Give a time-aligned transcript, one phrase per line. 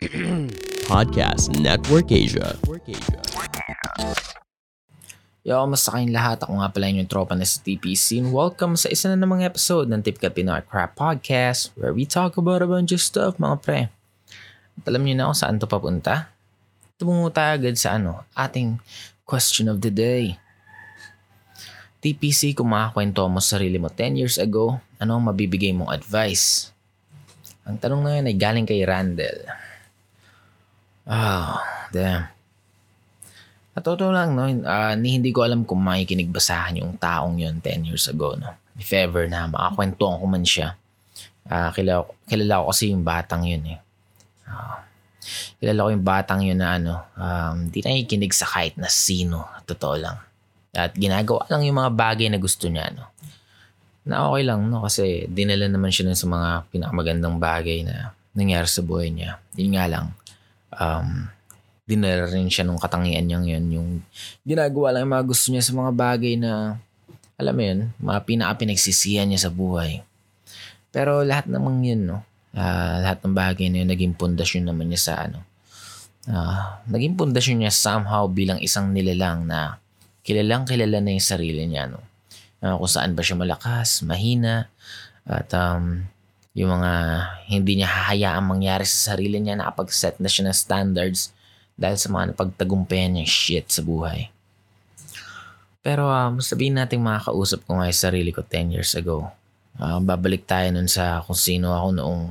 [0.88, 2.56] Podcast Network Asia.
[5.44, 6.40] Yo, kamusta kayong lahat?
[6.40, 9.92] Ako nga pala yung tropa na si TPC and welcome sa isa na namang episode
[9.92, 13.80] ng Tipkat Pinoy Crap Podcast where we talk about a bunch of stuff, mga pre.
[14.80, 16.32] At alam niyo na kung saan to papunta?
[16.96, 18.80] Tumungo tayo agad sa ano, ating
[19.28, 20.40] question of the day.
[22.00, 26.72] TPC, kung makakwento mo sa sarili mo 10 years ago, ano ang mabibigay mong advice?
[27.68, 29.68] Ang tanong na yun ay galing kay Randall.
[31.10, 31.58] Oh,
[31.90, 32.30] damn.
[33.74, 37.42] At totoo lang, no, uh, hindi ko alam kung makikinig ba sa akin yung taong
[37.42, 38.38] yun 10 years ago.
[38.38, 38.54] No?
[38.78, 40.78] If ever na makakwentuhan ko man siya.
[41.50, 43.78] Uh, kilala, kilala ko kasi yung batang yun eh.
[44.46, 44.78] Uh,
[45.58, 49.50] kilala ko yung batang yun na ano, um, di nakikinig sa kahit na sino.
[49.66, 50.18] Totoo lang.
[50.70, 52.94] At ginagawa lang yung mga bagay na gusto niya.
[52.94, 53.10] No?
[54.06, 54.86] Na okay lang, no?
[54.86, 59.42] Kasi dinala naman siya sa mga pinakamagandang bagay na nangyari sa buhay niya.
[59.58, 60.06] Yun nga lang.
[60.74, 61.26] Um,
[61.90, 63.64] dinala rin siya nung katangian niyang yun.
[63.74, 63.88] Yung
[64.46, 66.78] ginagawa lang yung mga gusto niya sa mga bagay na,
[67.34, 70.06] alam mo yun, mga pinaka-pinagsisihan niya sa buhay.
[70.94, 72.18] Pero lahat namang yun, no?
[72.50, 75.42] Uh, lahat ng bagay na yun, naging pundasyon naman niya sa ano.
[76.30, 79.80] Uh, naging pundasyon niya somehow bilang isang nilalang na
[80.20, 82.02] kilalang kilala na yung sarili niya, no?
[82.60, 84.68] Uh, kung saan ba siya malakas, mahina,
[85.24, 86.04] at um,
[86.50, 86.92] yung mga
[87.46, 91.30] hindi niya hahayaang mangyari sa sarili niya, nakapag-set na siya ng standards
[91.78, 94.28] dahil sa mga napagtagumpayan niya shit sa buhay.
[95.80, 99.30] Pero um, sabihin natin makakausap ko nga yung sarili ko 10 years ago.
[99.80, 102.22] Uh, babalik tayo nun sa kung sino ako noong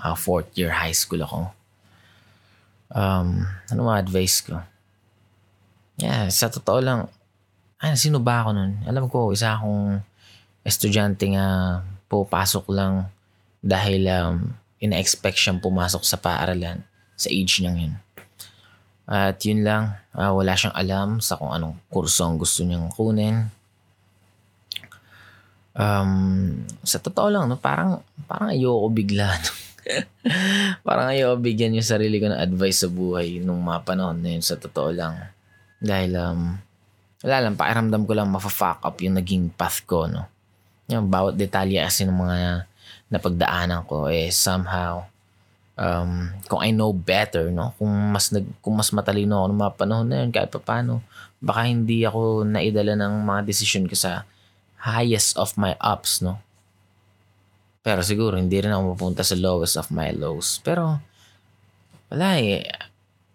[0.00, 1.52] uh, fourth year high school ako.
[2.88, 4.62] Um, ano mga advice ko?
[6.00, 7.00] Yeah, sa totoo lang,
[7.82, 8.72] ay, sino ba ako nun?
[8.88, 10.00] Alam ko, isa akong
[10.64, 13.12] estudyante nga pupasok lang
[13.66, 16.86] dahil um, ina-expect siyang pumasok sa paaralan
[17.18, 17.94] sa age niyang yun.
[19.06, 23.50] At yun lang, uh, wala siyang alam sa kung anong kurso ang gusto niyang kunin.
[25.76, 29.34] Um, sa totoo lang, no, parang, parang ayoko bigla.
[29.86, 30.02] No?
[30.82, 34.42] parang ayoko bigyan yung sarili ko ng advice sa buhay nung mga panahon na yun,
[34.42, 35.14] sa totoo lang.
[35.78, 36.58] Dahil, um,
[37.22, 40.26] wala lang, pakiramdam ko lang mafa-fuck up yung naging path ko, no.
[40.90, 42.66] Yung bawat detalye kasi ng mga
[43.12, 45.06] napagdaanan ko, eh, somehow,
[45.78, 47.76] um, kung I know better, no?
[47.78, 51.04] Kung mas nag, kung mas matalino ako ng mga panahon na yun, kahit pa paano,
[51.38, 54.26] baka hindi ako naidala ng mga decision ko sa
[54.82, 56.42] highest of my ups, no?
[57.86, 60.58] Pero siguro, hindi rin ako mapunta sa lowest of my lows.
[60.66, 60.98] Pero,
[62.10, 62.66] wala eh.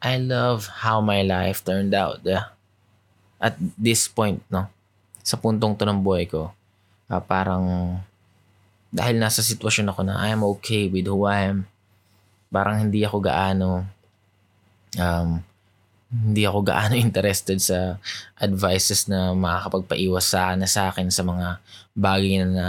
[0.01, 2.19] I love how my life turned out.
[2.27, 2.51] Yeah.
[3.39, 4.67] At this point, no?
[5.23, 6.51] Sa puntong to ng buhay ko,
[7.07, 7.95] uh, parang
[8.91, 11.63] dahil nasa sitwasyon ako na I am okay with who I am,
[12.52, 13.88] parang hindi ako gaano
[15.00, 15.40] um,
[16.12, 17.96] hindi ako gaano interested sa
[18.35, 21.63] advices na makakapagpaiwas sa na sa akin sa mga
[21.96, 22.68] bagay na, na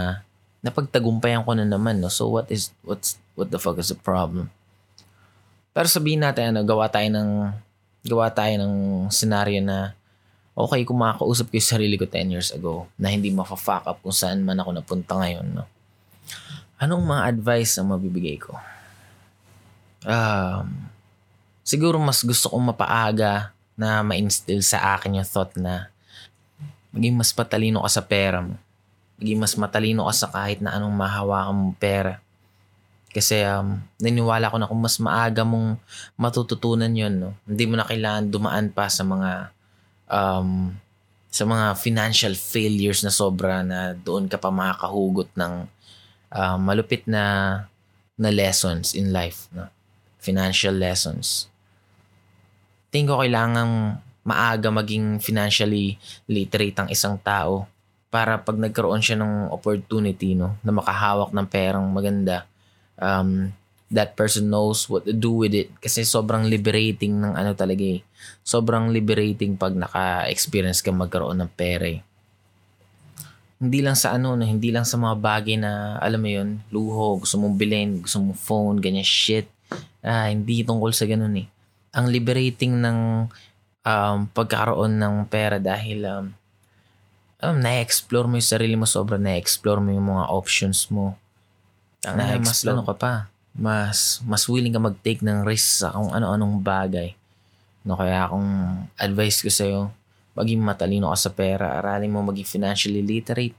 [0.63, 2.07] napagtagumpayan ko na naman no?
[2.07, 4.47] So what is what's what the fuck is the problem?
[5.75, 7.51] Pero sabihin natin ano gawa tayo ng
[8.07, 8.73] gawa tayo ng
[9.11, 9.91] scenario na
[10.55, 14.15] okay kung makakausap ko yung sarili ko 10 years ago na hindi mafa-fuck up kung
[14.15, 15.65] saan man ako napunta ngayon no
[16.79, 18.55] anong mga advice ang mabibigay ko
[20.07, 20.67] um,
[21.63, 25.89] siguro mas gusto kong mapaaga na ma-instill sa akin yung thought na
[26.93, 28.55] maging mas patalino ka sa pera mo.
[29.17, 32.21] Maging mas matalino ka sa kahit na anong mahawakan mong pera.
[33.09, 35.77] Kasi um, naniwala ko na kung mas maaga mong
[36.17, 37.31] matututunan yon no?
[37.45, 39.53] hindi mo na kailangan dumaan pa sa mga
[40.09, 40.73] um,
[41.33, 45.65] sa mga financial failures na sobra na doon ka pa makakahugot ng
[46.33, 47.65] uh, malupit na
[48.17, 49.47] na lessons in life.
[49.53, 49.69] No?
[50.23, 51.51] financial lessons.
[52.87, 55.99] Tingin ko kailangan maaga maging financially
[56.31, 57.67] literate ang isang tao
[58.07, 62.47] para pag nagkaroon siya ng opportunity no, na makahawak ng perang maganda,
[62.95, 63.51] um,
[63.91, 65.73] that person knows what to do with it.
[65.81, 68.05] Kasi sobrang liberating ng ano talaga eh.
[68.45, 72.05] Sobrang liberating pag naka-experience ka magkaroon ng pera eh.
[73.63, 77.23] Hindi lang sa ano, no, hindi lang sa mga bagay na, alam mo yun, luho,
[77.23, 79.47] gusto mong bilhin, gusto mong phone, ganyan shit
[80.03, 81.47] Ah, hindi tungkol sa ganun eh.
[81.95, 83.31] Ang liberating ng
[83.87, 86.25] um, pagkakaroon ng pera dahil um,
[87.39, 91.15] um, na-explore mo yung sarili mo, sobra na-explore mo yung mga options mo.
[92.03, 93.13] Ang na mas ano ka pa,
[93.55, 97.15] mas mas willing ka mag-take ng risk sa kung ano-anong bagay.
[97.87, 98.47] No, kaya kung
[98.99, 99.81] advice ko sa'yo,
[100.33, 103.55] maging matalino ka sa pera, aralin mo maging financially literate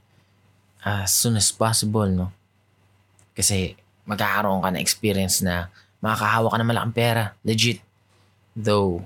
[0.85, 2.29] as soon as possible, no?
[3.33, 3.73] Kasi
[4.05, 5.67] magkakaroon ka na experience na
[5.99, 7.23] makakahawa ka ng malaking pera.
[7.41, 7.81] Legit.
[8.53, 9.03] Though,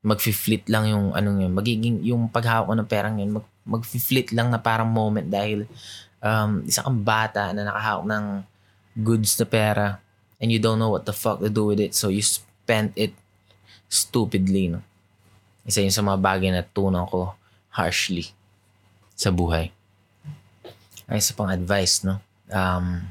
[0.00, 1.52] mag-flit lang yung anong yun.
[1.52, 5.66] Magiging yung paghawak ko ng perang yun, mag, mag-flit lang na parang moment dahil
[6.22, 8.24] um, isa kang bata na nakahawak ng
[8.98, 9.86] goods na pera
[10.38, 13.12] and you don't know what the fuck to do with it so you spend it
[13.90, 14.72] stupidly.
[14.72, 14.80] No?
[15.68, 17.36] Isa yun sa mga bagay na tunan ko
[17.68, 18.32] harshly
[19.12, 19.68] sa buhay.
[21.04, 22.16] Ay, sa pang advice, no?
[22.48, 23.04] Um,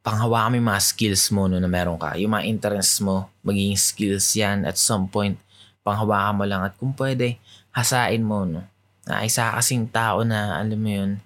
[0.00, 2.16] panghawa kami mga skills mo no, na meron ka.
[2.16, 5.36] Yung mga interests mo, magiging skills yan at some point,
[5.84, 7.36] panghawakan mo lang at kung pwede,
[7.72, 8.48] hasain mo.
[8.48, 8.64] No?
[9.04, 11.20] Na isa kasing tao na, alam mo yun,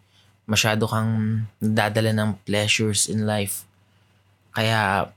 [0.51, 3.63] masyado kang dadala ng pleasures in life.
[4.51, 5.11] Kaya,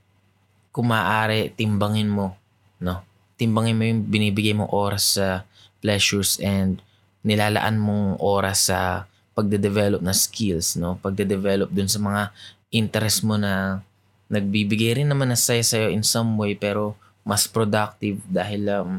[0.70, 2.38] kung maaari, timbangin mo.
[2.78, 3.02] No?
[3.42, 5.42] Timbangin mo yung binibigay mong oras sa
[5.82, 6.78] pleasures and
[7.26, 10.94] nilalaan mong oras sa pagde-develop na skills, no?
[11.02, 12.30] Pagde-develop dun sa mga
[12.70, 13.82] interest mo na
[14.30, 16.94] nagbibigay rin naman ng saya sa'yo in some way pero
[17.26, 18.90] mas productive dahil um,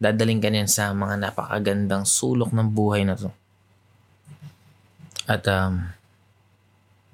[0.00, 3.28] dadaling ka sa mga napakagandang sulok ng buhay na to.
[5.26, 5.90] At um,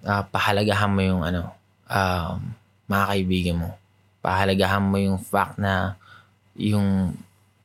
[0.05, 1.51] uh, pahalagahan mo yung ano,
[1.89, 2.39] um,
[2.87, 3.71] mga kaibigan mo.
[4.23, 5.97] Pahalagahan mo yung fact na
[6.57, 7.17] yung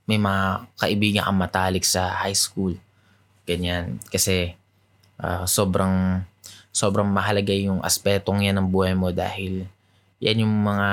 [0.07, 2.75] may mga kaibigan kang matalik sa high school.
[3.43, 3.99] Ganyan.
[4.07, 4.55] Kasi
[5.19, 6.23] uh, sobrang
[6.71, 9.65] sobrang mahalaga yung aspetong yan ng buhay mo dahil
[10.21, 10.89] yan yung mga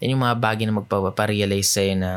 [0.00, 2.12] yan yung mga bagay na magpaparealize sa'yo na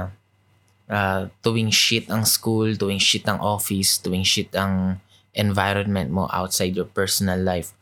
[0.88, 4.98] uh, tuwing shit ang school, tuwing shit ang office, tuwing shit ang
[5.36, 7.76] environment mo outside your personal life.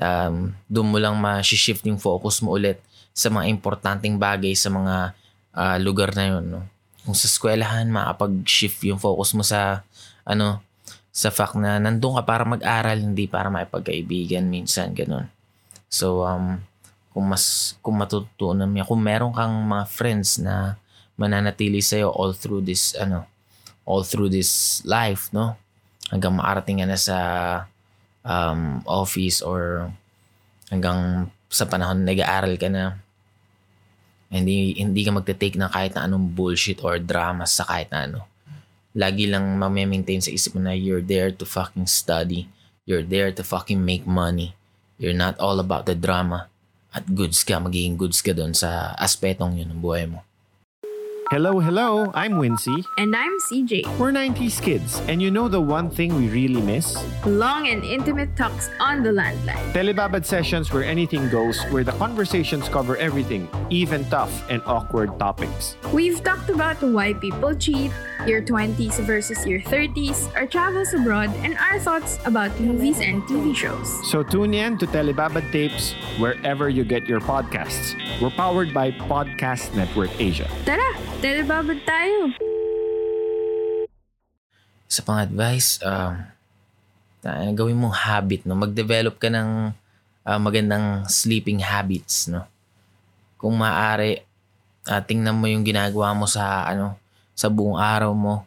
[0.00, 2.80] Um, doon mo lang ma-shift yung focus mo ulit
[3.12, 5.12] sa mga importanteng bagay sa mga
[5.56, 6.44] uh, lugar na yun.
[6.48, 6.60] No?
[7.02, 9.82] Kung sa eskwelahan, makapag-shift yung focus mo sa
[10.22, 10.62] ano
[11.12, 15.28] sa fact na nandun ka para mag-aral, hindi para makipagkaibigan minsan, ganun.
[15.92, 16.64] So, um,
[17.12, 20.80] kung mas, kung matutunan mo, kung meron kang mga friends na
[21.20, 23.28] mananatili sa'yo all through this, ano,
[23.84, 25.60] all through this life, no?
[26.08, 27.18] Hanggang maarating ka na sa
[28.24, 29.92] um, office or
[30.72, 32.96] hanggang sa panahon na nag-aaral ka na,
[34.32, 38.32] hindi, hindi ka magte-take ng kahit na anong bullshit or drama sa kahit na ano
[38.92, 42.48] lagi lang mamaintain sa isip mo na you're there to fucking study.
[42.84, 44.52] You're there to fucking make money.
[45.00, 46.52] You're not all about the drama.
[46.92, 50.20] At goods ka, magiging goods ka doon sa aspetong yun ng buhay mo.
[51.32, 52.12] Hello, hello.
[52.12, 52.84] I'm Wincy.
[52.98, 53.88] And I'm CJ.
[53.96, 56.92] We're 90s kids, and you know the one thing we really miss?
[57.24, 59.56] Long and intimate talks on the landline.
[59.72, 65.78] Telebabad sessions where anything goes, where the conversations cover everything, even tough and awkward topics.
[65.90, 67.92] We've talked about why people cheat,
[68.26, 73.56] your 20s versus your 30s, our travels abroad, and our thoughts about movies and TV
[73.56, 73.88] shows.
[74.10, 77.96] So tune in to Telebabad Tapes wherever you get your podcasts.
[78.20, 80.48] We're powered by Podcast Network Asia.
[80.64, 80.92] Tara,
[81.22, 82.34] telebabad tayo!
[84.90, 86.18] Sa pang advice, um,
[87.22, 88.58] uh, gawin mong habit, no?
[88.58, 89.70] Mag-develop ka ng
[90.26, 92.42] uh, magandang sleeping habits, no?
[93.38, 94.18] Kung maaari,
[94.90, 96.98] uh, tingnan mo yung ginagawa mo sa ano
[97.38, 98.42] sa buong araw mo.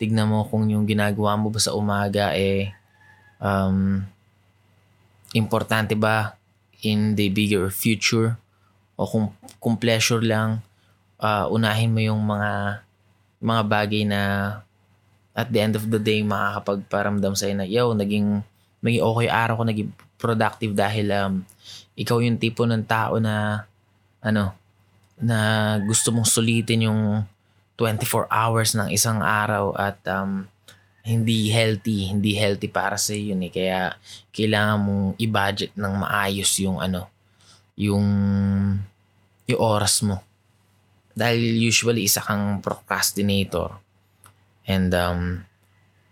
[0.00, 2.68] Tignan mo kung yung ginagawa mo ba sa umaga eh
[3.40, 4.04] um,
[5.32, 6.36] importante ba
[6.84, 8.36] in the bigger future
[8.96, 10.60] o kung, kung pleasure lang
[11.20, 12.82] uh, unahin mo yung mga
[13.40, 14.20] mga bagay na
[15.36, 18.40] at the end of the day makakapagparamdam sa'yo na yo naging
[18.80, 21.34] naging okay araw ko naging productive dahil um,
[21.92, 23.68] ikaw yung tipo ng tao na
[24.24, 24.56] ano
[25.16, 27.24] na gusto mong sulitin yung
[27.76, 30.48] 24 hours ng isang araw at um,
[31.06, 33.52] hindi healthy, hindi healthy para sa yun eh.
[33.52, 33.94] Kaya
[34.34, 37.06] kailangan mong i-budget ng maayos yung ano,
[37.78, 38.04] yung
[39.46, 40.18] yung oras mo.
[41.16, 43.72] Dahil usually isa kang procrastinator.
[44.68, 45.20] And um,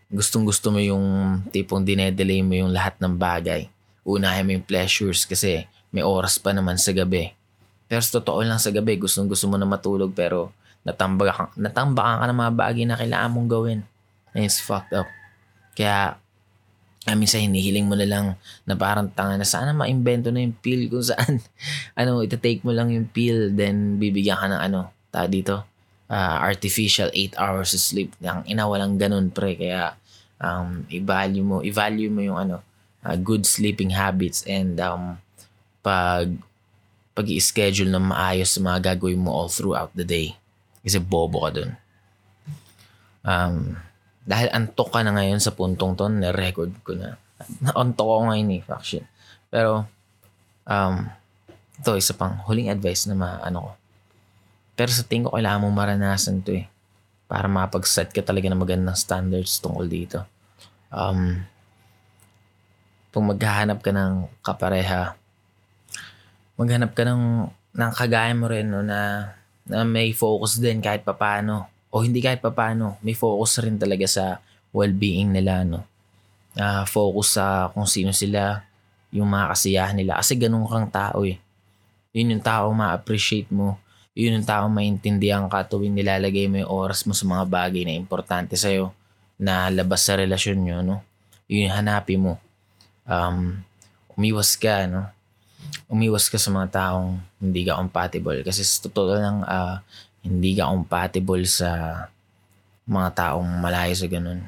[0.08, 3.68] gustong gusto mo yung tipong dinedelay mo yung lahat ng bagay.
[4.08, 7.37] Unahin mo yung pleasures kasi may oras pa naman sa gabi.
[7.84, 10.56] Pero sa totoo lang sa gabi, gustong gusto mo na matulog pero
[10.88, 13.80] natambakan, natambakan ka ng mga bagay na kailangan mong gawin.
[14.32, 15.08] And it's fucked up.
[15.76, 16.16] Kaya,
[17.04, 20.56] I mean, sa hinihiling mo na lang na parang tanga na sana ma-invento na yung
[20.56, 21.42] pill kung saan,
[22.00, 25.62] ano, ita-take mo lang yung pill, then bibigyan ka ng ano, ta dito,
[26.11, 28.11] uh, artificial 8 hours of sleep.
[28.18, 29.54] Ang ina, walang ganun, pre.
[29.54, 29.94] Kaya,
[30.42, 32.56] um, i-value mo, i-value mo yung ano,
[33.06, 35.21] uh, good sleeping habits and um,
[35.85, 36.33] pag
[37.14, 40.35] pag i-schedule ng maayos sa mga gagawin mo all throughout the day.
[40.83, 41.71] Kasi bobo ka dun.
[43.23, 43.78] Um,
[44.26, 47.14] dahil antok ka na ngayon sa puntong to, na-record ko na.
[47.62, 49.04] Na-antok ko ngayon eh, faction.
[49.47, 49.87] Pero,
[50.66, 50.94] um,
[51.78, 53.71] ito, isa pang huling advice na maano ko.
[54.74, 56.66] Pero sa tingin ko, kailangan mong maranasan to eh.
[57.30, 60.18] Para makapag-set ka talaga ng magandang standards tungkol dito.
[60.90, 61.42] Um,
[63.14, 65.14] kung maghahanap ka ng kapareha,
[66.58, 69.30] maghanap ka ng, ng kagaya mo rin no, na,
[69.66, 71.70] na may focus din kahit papano.
[71.94, 74.24] O hindi kahit papano, may focus rin talaga sa
[74.74, 75.62] well-being nila.
[75.62, 75.86] No?
[76.58, 78.66] Uh, focus sa kung sino sila,
[79.14, 80.18] yung mga kasiyahan nila.
[80.18, 81.38] Kasi ganun kang tao eh.
[82.10, 83.78] Yun yung tao ma-appreciate mo.
[84.14, 87.99] Yun yung tao maintindihan ka tuwing nilalagay mo yung oras mo sa mga bagay na
[87.99, 88.94] importante sa'yo
[89.35, 90.76] na labas sa relasyon nyo.
[90.87, 90.97] No?
[91.50, 92.38] Yun hanapin mo
[93.09, 93.59] um,
[94.14, 95.09] umiwas ka, no?
[95.88, 98.40] Umiwas ka sa mga taong hindi ka compatible.
[98.47, 99.83] Kasi sa totoo lang, uh,
[100.25, 102.04] hindi ka compatible sa
[102.85, 104.47] mga taong malayo sa ganun.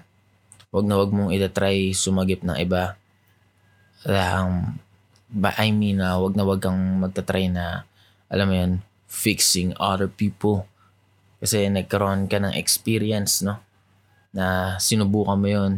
[0.73, 2.97] Huwag na huwag mong itatry sumagip ng iba.
[4.07, 4.77] Um,
[5.43, 7.85] I mean, uh, wag na wag kang magtatry na,
[8.31, 8.73] alam mo yun,
[9.07, 10.67] fixing other people.
[11.39, 13.59] Kasi nagkaroon ka ng experience, no?
[14.35, 15.73] Na sinubukan mo yun.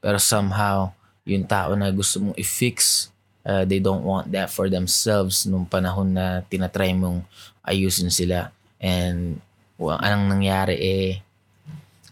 [0.00, 0.90] Pero somehow,
[1.28, 3.08] yung tao na gusto mong i-fix,
[3.44, 7.22] uh, they don't want that for themselves nung panahon na tinatry mong
[7.64, 8.50] ayusin sila.
[8.80, 9.44] And
[9.76, 11.10] well, anong nangyari eh,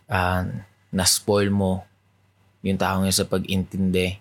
[0.08, 0.44] uh,
[0.92, 1.84] na-spoil mo
[2.64, 4.18] yung tao yun sa pag-intindi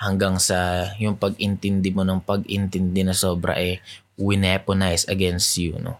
[0.00, 3.84] hanggang sa yung pag-intindi mo ng pag-intindi na sobra eh
[4.20, 5.96] wineponize against you, no?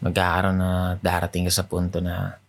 [0.00, 2.40] Magkakaroon na darating ka sa punto na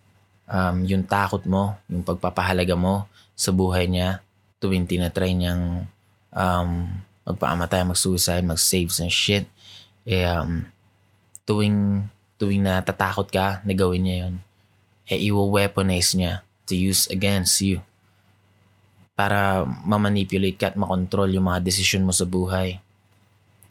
[0.47, 4.23] um, yung takot mo, yung pagpapahalaga mo sa buhay niya
[4.59, 5.87] tuwing tinatry niyang
[6.31, 6.71] um,
[7.27, 9.47] magpaamatay, mag-suicide, mag-save some shit.
[10.03, 10.67] Eh, um,
[11.47, 12.05] tuwing,
[12.39, 14.35] tuwing natatakot ka na gawin niya yun,
[15.09, 17.81] eh, i-weaponize niya to use against you
[19.17, 22.79] para ma-manipulate ka at makontrol yung mga decision mo sa buhay.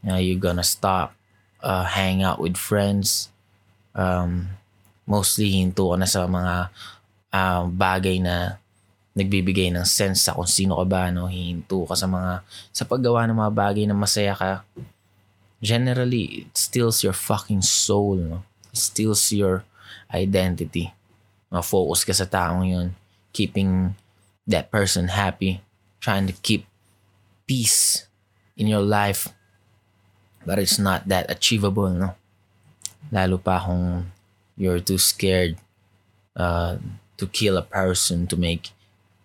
[0.07, 1.15] Uh, you're gonna stop
[1.63, 3.31] uh, hang out with friends.
[3.95, 4.55] Um,
[5.09, 6.71] mostly hinto ka na sa mga
[7.33, 8.61] uh, bagay na
[9.19, 11.27] nagbibigay ng sense sa kung sino ka ba, no?
[11.27, 14.63] Hihinto ka sa mga, sa paggawa ng mga bagay na masaya ka.
[15.59, 18.47] Generally, it steals your fucking soul, no?
[18.71, 19.67] It steals your
[20.15, 20.95] identity.
[21.51, 22.89] Ma-focus ka sa taong yun.
[23.35, 23.99] Keeping
[24.47, 25.67] that person happy.
[25.99, 26.71] Trying to keep
[27.49, 28.07] peace
[28.55, 29.35] in your life.
[30.49, 32.17] But it's not that achievable, no?
[33.13, 34.09] Lalo pa kung
[34.57, 35.61] you're too scared
[36.33, 36.81] uh,
[37.21, 38.73] to kill a person to make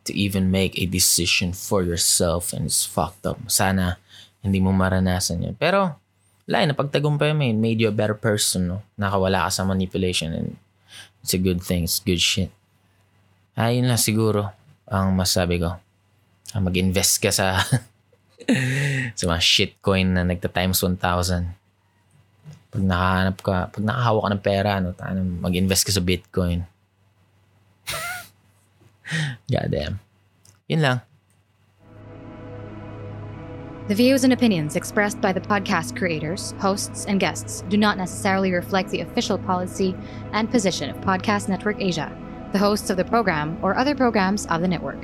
[0.03, 3.39] to even make a decision for yourself and it's fucked up.
[3.47, 4.03] Sana
[4.43, 5.55] hindi mo maranasan yun.
[5.55, 5.95] Pero,
[6.43, 7.63] wala, napagtagumpay mo yun.
[7.63, 8.77] Made you a better person, no?
[8.99, 10.59] Nakawala ka sa manipulation and
[11.23, 11.87] it's a good thing.
[11.87, 12.51] It's good shit.
[13.55, 14.51] Ah, yun lang siguro
[14.91, 15.79] ang masabi ko.
[16.51, 17.63] Ah, mag-invest ka sa
[19.17, 20.99] sa mga shitcoin na nagta times 1,000.
[22.73, 24.91] Pag nakahanap ka, pag nakahawak ka ng pera, no,
[25.45, 26.65] mag-invest ka sa Bitcoin.
[29.53, 30.01] Goddamn.
[30.67, 30.97] Yun lang.
[33.89, 38.53] The views and opinions expressed by the podcast creators, hosts, and guests do not necessarily
[38.53, 39.93] reflect the official policy
[40.31, 42.07] and position of Podcast Network Asia,
[42.53, 45.03] the hosts of the program, or other programs of the network.